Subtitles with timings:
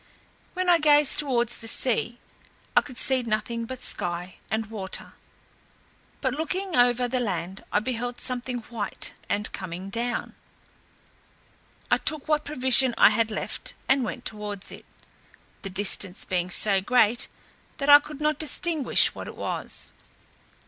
[0.55, 2.17] When I gazed towards the sea
[2.75, 5.13] I could see nothing but sky and water;
[6.21, 10.33] but looking over the land I beheld something white; and coming down,
[11.91, 14.85] I took what provision I had left, and went towards it,
[15.61, 17.27] the distance being so great,
[17.77, 19.93] that I could not distinguish what it was.